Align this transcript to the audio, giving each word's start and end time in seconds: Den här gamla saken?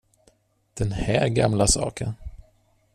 Den 0.73 0.91
här 0.91 1.27
gamla 1.27 1.67
saken? 1.67 2.13